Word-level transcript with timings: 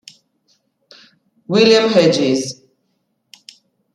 William 1.47 1.91
Hedges. 1.91 2.63